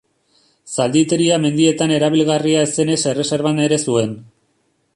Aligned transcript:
Zalditeria 0.77 1.35
mendietan 1.43 1.93
erabilgarria 1.97 2.63
ez 2.69 2.71
zenez 2.79 2.99
erreserban 3.13 3.65
ere 3.67 3.79
zuen. 3.89 4.17